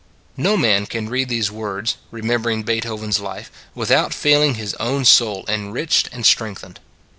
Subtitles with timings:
[0.35, 5.05] No man can read these words, remem bering Beethoven s life, without feeling his own
[5.05, 6.79] soul enriched and strengthened.